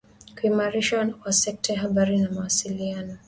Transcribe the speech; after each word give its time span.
kuimarishwa 0.35 1.05
kwa 1.07 1.33
sekta 1.33 1.73
ya 1.73 1.79
habari 1.79 2.17
na 2.19 2.31
mawasiliano 2.31 3.17